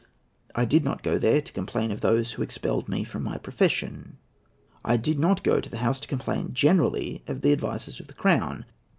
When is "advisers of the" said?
7.53-8.15